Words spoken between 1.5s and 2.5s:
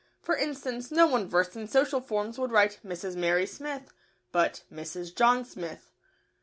in social forms